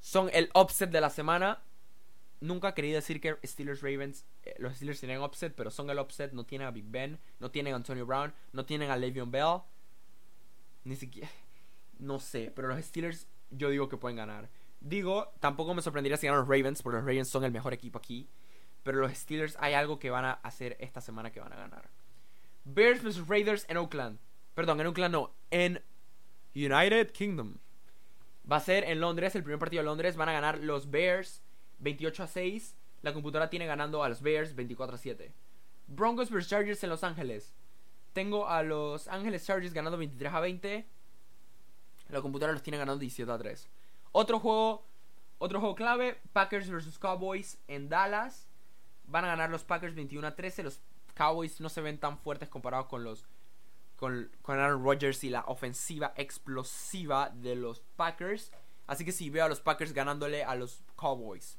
son 0.00 0.30
el 0.32 0.50
upset 0.52 0.90
de 0.90 1.00
la 1.00 1.10
semana. 1.10 1.62
Nunca 2.44 2.74
quería 2.74 2.96
decir 2.96 3.22
que 3.22 3.38
Steelers 3.42 3.80
Ravens, 3.80 4.26
eh, 4.42 4.54
los 4.58 4.74
Steelers 4.74 5.00
tienen 5.00 5.22
upset, 5.22 5.54
pero 5.54 5.70
son 5.70 5.88
el 5.88 5.98
upset. 5.98 6.32
No 6.32 6.44
tienen 6.44 6.68
a 6.68 6.70
Big 6.70 6.84
Ben, 6.86 7.18
no 7.40 7.50
tienen 7.50 7.72
a 7.72 7.76
Antonio 7.76 8.04
Brown, 8.04 8.34
no 8.52 8.66
tienen 8.66 8.90
a 8.90 8.98
Le'Veon 8.98 9.30
Bell. 9.30 9.62
Ni 10.84 10.94
siquiera, 10.94 11.30
no 11.98 12.20
sé, 12.20 12.52
pero 12.54 12.68
los 12.68 12.84
Steelers 12.84 13.28
yo 13.48 13.70
digo 13.70 13.88
que 13.88 13.96
pueden 13.96 14.18
ganar. 14.18 14.50
Digo, 14.80 15.32
tampoco 15.40 15.72
me 15.72 15.80
sorprendería 15.80 16.18
si 16.18 16.26
ganan 16.26 16.40
los 16.40 16.48
Ravens, 16.48 16.82
porque 16.82 16.98
los 16.98 17.06
Ravens 17.06 17.30
son 17.30 17.44
el 17.44 17.50
mejor 17.50 17.72
equipo 17.72 17.98
aquí. 17.98 18.28
Pero 18.82 18.98
los 18.98 19.12
Steelers 19.14 19.56
hay 19.58 19.72
algo 19.72 19.98
que 19.98 20.10
van 20.10 20.26
a 20.26 20.32
hacer 20.32 20.76
esta 20.80 21.00
semana 21.00 21.32
que 21.32 21.40
van 21.40 21.54
a 21.54 21.56
ganar. 21.56 21.88
Bears 22.66 23.02
vs 23.02 23.26
Raiders 23.26 23.64
en 23.70 23.78
Oakland. 23.78 24.18
Perdón, 24.52 24.82
en 24.82 24.88
Oakland 24.88 25.14
no, 25.14 25.34
en 25.50 25.82
United 26.54 27.10
Kingdom. 27.12 27.56
Va 28.52 28.56
a 28.56 28.60
ser 28.60 28.84
en 28.84 29.00
Londres, 29.00 29.34
el 29.34 29.42
primer 29.42 29.58
partido 29.58 29.82
de 29.82 29.86
Londres. 29.86 30.16
Van 30.16 30.28
a 30.28 30.34
ganar 30.34 30.58
los 30.58 30.90
Bears 30.90 31.42
28 31.78 32.22
a 32.22 32.26
6. 32.26 32.76
La 33.02 33.12
computadora 33.12 33.50
tiene 33.50 33.66
ganando 33.66 34.02
a 34.02 34.08
los 34.08 34.22
Bears 34.22 34.54
24 34.54 34.94
a 34.94 34.98
7. 34.98 35.34
Broncos 35.86 36.30
vs 36.30 36.48
Chargers 36.48 36.82
en 36.82 36.90
Los 36.90 37.04
Ángeles. 37.04 37.54
Tengo 38.12 38.48
a 38.48 38.62
los 38.62 39.08
Ángeles 39.08 39.44
Chargers 39.44 39.74
ganando 39.74 39.98
23 39.98 40.32
a 40.32 40.40
20. 40.40 40.88
La 42.08 42.22
computadora 42.22 42.52
los 42.52 42.62
tiene 42.62 42.78
ganando 42.78 43.00
17 43.00 43.30
a 43.30 43.38
3. 43.38 43.68
Otro 44.12 44.38
juego, 44.38 44.86
otro 45.38 45.60
juego 45.60 45.74
clave, 45.74 46.20
Packers 46.32 46.70
vs 46.70 46.98
Cowboys 46.98 47.58
en 47.68 47.88
Dallas. 47.88 48.48
Van 49.06 49.24
a 49.24 49.28
ganar 49.28 49.50
los 49.50 49.64
Packers 49.64 49.94
21 49.94 50.26
a 50.26 50.34
13. 50.34 50.62
Los 50.62 50.80
Cowboys 51.14 51.60
no 51.60 51.68
se 51.68 51.80
ven 51.80 51.98
tan 51.98 52.18
fuertes 52.18 52.48
comparados 52.48 52.86
con 52.86 53.04
los 53.04 53.26
con, 53.96 54.30
con 54.42 54.58
Aaron 54.58 54.84
Rodgers 54.84 55.22
y 55.24 55.30
la 55.30 55.44
ofensiva 55.46 56.12
explosiva 56.16 57.30
de 57.30 57.54
los 57.54 57.80
Packers. 57.96 58.52
Así 58.86 59.04
que 59.04 59.12
sí, 59.12 59.30
veo 59.30 59.44
a 59.44 59.48
los 59.48 59.60
Packers 59.60 59.92
ganándole 59.92 60.44
a 60.44 60.54
los 60.54 60.82
Cowboys. 60.96 61.58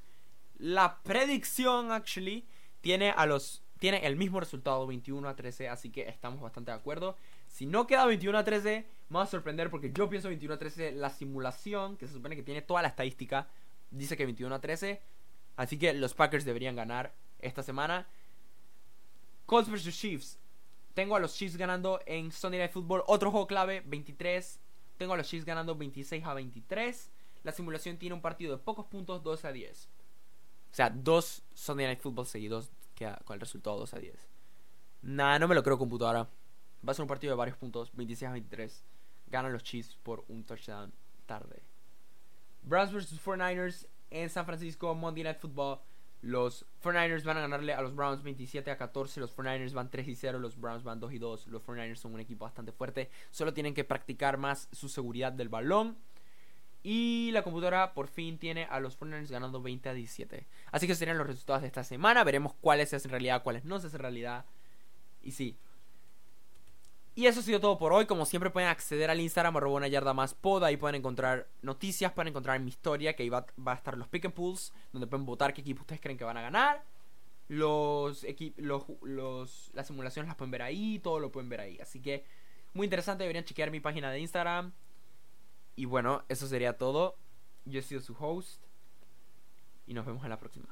La 0.57 1.01
predicción, 1.03 1.91
actually, 1.91 2.45
tiene 2.81 3.11
a 3.11 3.25
los. 3.25 3.61
Tiene 3.79 4.05
el 4.05 4.15
mismo 4.15 4.39
resultado, 4.39 4.87
21 4.87 5.27
a 5.27 5.35
13. 5.35 5.69
Así 5.69 5.89
que 5.89 6.07
estamos 6.07 6.41
bastante 6.41 6.71
de 6.71 6.77
acuerdo. 6.77 7.17
Si 7.47 7.65
no 7.65 7.87
queda 7.87 8.05
21 8.05 8.37
a 8.37 8.43
13, 8.43 8.85
me 9.09 9.17
va 9.17 9.23
a 9.23 9.27
sorprender 9.27 9.69
porque 9.69 9.91
yo 9.91 10.09
pienso 10.09 10.29
21 10.29 10.53
a 10.53 10.57
13. 10.57 10.93
La 10.93 11.09
simulación, 11.09 11.97
que 11.97 12.07
se 12.07 12.13
supone 12.13 12.35
que 12.35 12.43
tiene 12.43 12.61
toda 12.61 12.81
la 12.81 12.87
estadística, 12.87 13.47
dice 13.91 14.15
que 14.15 14.25
21 14.25 14.55
a 14.55 14.61
13. 14.61 15.01
Así 15.57 15.77
que 15.77 15.93
los 15.93 16.13
Packers 16.13 16.45
deberían 16.45 16.75
ganar 16.75 17.13
esta 17.39 17.63
semana. 17.63 18.07
Colts 19.45 19.69
vs 19.69 19.97
Chiefs. 19.97 20.39
Tengo 20.93 21.15
a 21.15 21.19
los 21.19 21.35
Chiefs 21.35 21.57
ganando 21.57 21.99
en 22.05 22.31
Sunday 22.31 22.59
Night 22.59 22.71
Football. 22.71 23.03
Otro 23.07 23.29
juego 23.29 23.47
clave, 23.47 23.81
23. 23.85 24.59
Tengo 24.97 25.13
a 25.13 25.17
los 25.17 25.27
Chiefs 25.27 25.45
ganando 25.45 25.75
26 25.75 26.25
a 26.25 26.33
23. 26.33 27.11
La 27.43 27.51
simulación 27.51 27.97
tiene 27.97 28.15
un 28.15 28.21
partido 28.21 28.55
de 28.55 28.63
pocos 28.63 28.85
puntos, 28.85 29.21
2 29.21 29.45
a 29.45 29.51
10. 29.51 29.89
O 30.75 30.77
sea, 30.77 30.89
dos 30.89 31.41
Sunday 31.53 31.85
Night 31.85 32.01
Football 32.01 32.25
seguidos 32.25 32.69
queda 32.95 33.21
con 33.23 33.35
el 33.35 33.39
resultado 33.39 33.79
2 33.79 33.93
a 33.93 33.97
10. 33.97 34.13
Nah, 35.03 35.39
no 35.39 35.47
me 35.47 35.55
lo 35.55 35.63
creo 35.63 35.77
computadora. 35.77 36.27
Va 36.85 36.91
a 36.91 36.93
ser 36.93 37.03
un 37.03 37.07
partido 37.07 37.31
de 37.31 37.37
varios 37.37 37.55
puntos, 37.55 37.95
26 37.95 38.27
a 38.27 38.33
23. 38.33 38.83
Ganan 39.27 39.53
los 39.53 39.63
Chiefs 39.63 39.97
por 40.03 40.25
un 40.27 40.43
touchdown 40.43 40.91
tarde. 41.27 41.63
Browns 42.63 42.91
vs 42.91 43.21
49ers 43.23 43.87
en 44.09 44.29
San 44.29 44.45
Francisco, 44.45 44.93
Monday 44.93 45.23
Night 45.23 45.39
Football. 45.39 45.79
Los 46.21 46.65
49ers 46.83 47.23
van 47.23 47.37
a 47.37 47.41
ganarle 47.41 47.73
a 47.73 47.81
los 47.81 47.95
Browns 47.95 48.21
27 48.21 48.69
a 48.69 48.77
14. 48.77 49.21
Los 49.21 49.33
49ers 49.33 49.71
van 49.71 49.89
3 49.89 50.09
y 50.09 50.15
0. 50.17 50.39
Los 50.39 50.59
Browns 50.59 50.83
van 50.83 50.99
2 50.99 51.13
y 51.13 51.19
2. 51.19 51.47
Los 51.47 51.63
49ers 51.63 51.95
son 51.95 52.13
un 52.13 52.19
equipo 52.19 52.43
bastante 52.43 52.73
fuerte. 52.73 53.09
Solo 53.31 53.53
tienen 53.53 53.73
que 53.73 53.85
practicar 53.85 54.37
más 54.37 54.67
su 54.73 54.89
seguridad 54.89 55.31
del 55.31 55.47
balón. 55.47 55.95
Y 56.87 57.31
la 57.31 57.41
computadora 57.41 57.95
por 57.95 58.07
fin 58.07 58.37
tiene 58.37 58.65
a 58.65 58.79
los 58.79 58.99
49ers 58.99 59.31
ganando 59.31 59.59
20 59.59 59.89
a 59.89 59.93
17. 59.95 60.45
Así 60.71 60.85
que 60.85 60.93
serían 60.93 61.17
los 61.17 61.25
resultados 61.25 61.63
de 61.63 61.67
esta 61.67 61.83
semana. 61.83 62.23
Veremos 62.23 62.53
cuáles 62.61 62.89
se 62.89 62.95
hacen 62.95 63.09
realidad, 63.09 63.41
cuáles 63.41 63.65
no 63.65 63.79
se 63.79 63.87
hacen 63.87 64.01
realidad. 64.01 64.45
Y 65.23 65.31
sí, 65.31 65.57
y 67.15 67.27
eso 67.27 67.39
ha 67.39 67.43
sido 67.43 67.59
todo 67.59 67.79
por 67.79 67.91
hoy. 67.91 68.05
Como 68.05 68.25
siempre 68.25 68.51
pueden 68.51 68.69
acceder 68.69 69.09
al 69.09 69.19
Instagram 69.19 69.57
arroba 69.57 69.77
una 69.77 69.87
yarda 69.87 70.13
más 70.13 70.35
pod. 70.35 70.63
Ahí 70.63 70.77
pueden 70.77 70.95
encontrar 70.95 71.47
noticias, 71.63 72.11
pueden 72.11 72.27
encontrar 72.27 72.59
mi 72.59 72.69
historia, 72.69 73.15
que 73.15 73.23
ahí 73.23 73.29
va, 73.29 73.47
a 73.65 73.73
estar 73.73 73.97
los 73.97 74.07
pick 74.07 74.25
and 74.25 74.35
pools, 74.35 74.71
donde 74.93 75.07
pueden 75.07 75.25
votar 75.25 75.55
qué 75.55 75.61
equipo 75.61 75.81
ustedes 75.81 76.01
creen 76.01 76.19
que 76.19 76.23
van 76.23 76.37
a 76.37 76.41
ganar. 76.41 76.83
Los, 77.47 78.23
los, 78.57 78.83
los 79.01 79.71
las 79.73 79.87
simulaciones 79.87 80.27
las 80.27 80.35
pueden 80.35 80.51
ver 80.51 80.61
ahí, 80.61 80.99
todo 80.99 81.19
lo 81.19 81.31
pueden 81.31 81.49
ver 81.49 81.61
ahí. 81.61 81.79
Así 81.79 81.99
que 81.99 82.25
muy 82.73 82.85
interesante, 82.85 83.23
deberían 83.23 83.45
chequear 83.45 83.71
mi 83.71 83.79
página 83.79 84.11
de 84.11 84.19
Instagram. 84.19 84.73
Y 85.75 85.85
bueno, 85.85 86.23
eso 86.29 86.47
sería 86.47 86.77
todo. 86.77 87.17
Yo 87.65 87.79
he 87.79 87.83
sido 87.83 88.01
su 88.01 88.15
host. 88.19 88.63
Y 89.87 89.93
nos 89.93 90.05
vemos 90.05 90.23
en 90.23 90.29
la 90.29 90.39
próxima. 90.39 90.67